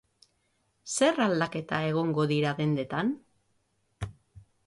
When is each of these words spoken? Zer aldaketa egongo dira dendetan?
Zer 0.93 1.19
aldaketa 1.25 1.81
egongo 1.91 2.25
dira 2.33 2.55
dendetan? 2.61 3.13